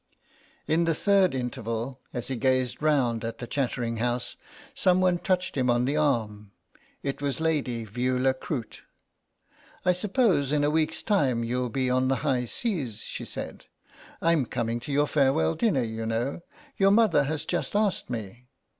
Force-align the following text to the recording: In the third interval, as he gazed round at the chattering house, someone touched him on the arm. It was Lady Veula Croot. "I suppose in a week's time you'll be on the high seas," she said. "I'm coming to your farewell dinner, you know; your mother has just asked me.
In 0.65 0.85
the 0.85 0.95
third 0.95 1.35
interval, 1.35 1.99
as 2.11 2.29
he 2.29 2.35
gazed 2.35 2.81
round 2.81 3.23
at 3.23 3.37
the 3.37 3.45
chattering 3.45 3.97
house, 3.97 4.35
someone 4.73 5.19
touched 5.19 5.55
him 5.55 5.69
on 5.69 5.85
the 5.85 5.95
arm. 5.95 6.49
It 7.03 7.21
was 7.21 7.39
Lady 7.39 7.85
Veula 7.85 8.33
Croot. 8.33 8.81
"I 9.85 9.93
suppose 9.93 10.51
in 10.51 10.63
a 10.63 10.71
week's 10.71 11.03
time 11.03 11.43
you'll 11.43 11.69
be 11.69 11.87
on 11.91 12.07
the 12.07 12.15
high 12.25 12.45
seas," 12.45 13.01
she 13.03 13.25
said. 13.25 13.65
"I'm 14.23 14.47
coming 14.47 14.79
to 14.79 14.91
your 14.91 15.05
farewell 15.05 15.53
dinner, 15.53 15.83
you 15.83 16.07
know; 16.07 16.41
your 16.77 16.89
mother 16.89 17.25
has 17.25 17.45
just 17.45 17.75
asked 17.75 18.09
me. 18.09 18.47